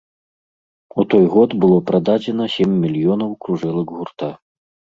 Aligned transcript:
У 1.03 1.05
той 1.15 1.25
год 1.33 1.49
было 1.67 1.77
прададзена 1.91 2.49
сем 2.55 2.75
мільёнаў 2.81 3.39
кружэлак 3.47 3.97
гурта. 4.03 4.35